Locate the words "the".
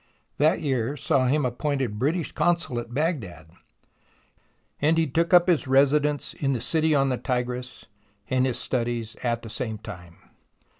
6.53-6.59, 7.09-7.19, 9.43-9.49